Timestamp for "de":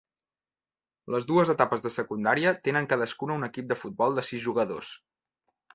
1.85-1.93, 3.75-3.79, 4.21-4.29